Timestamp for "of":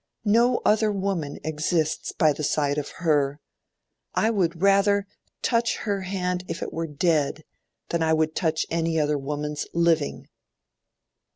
2.79-2.89